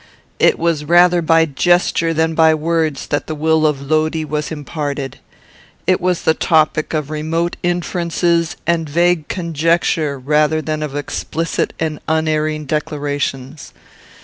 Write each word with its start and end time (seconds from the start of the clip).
"It 0.39 0.57
was 0.57 0.83
rather 0.85 1.21
by 1.21 1.45
gesture 1.45 2.11
than 2.11 2.33
by 2.33 2.55
words 2.55 3.05
that 3.05 3.27
the 3.27 3.35
will 3.35 3.67
of 3.67 3.81
Lodi 3.83 4.23
was 4.25 4.51
imparted. 4.51 5.19
It 5.85 6.01
was 6.01 6.23
the 6.23 6.33
topic 6.33 6.95
of 6.95 7.11
remote 7.11 7.55
inferences 7.61 8.55
and 8.65 8.89
vague 8.89 9.27
conjecture 9.27 10.17
rather 10.17 10.59
than 10.59 10.81
of 10.81 10.95
explicit 10.95 11.73
and 11.79 11.99
unerring 12.07 12.65
declarations. 12.65 13.73